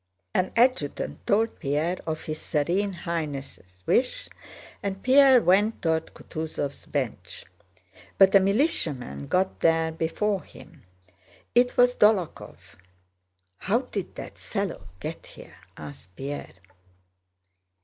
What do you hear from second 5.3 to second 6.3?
went toward